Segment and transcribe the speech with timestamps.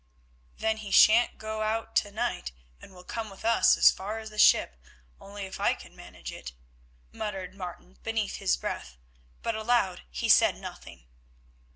[0.57, 2.51] "Then he shan't go out to night,
[2.81, 4.81] and will come with us as far as the ship
[5.19, 6.53] only if I can manage it,"
[7.11, 8.97] muttered Martin beneath his breath,
[9.43, 11.05] but aloud he said nothing.